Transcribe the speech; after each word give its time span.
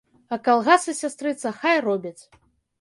А 0.35 0.39
калгасы, 0.47 0.95
сястрыца, 1.01 1.55
хай 1.61 1.77
робяць. 1.89 2.19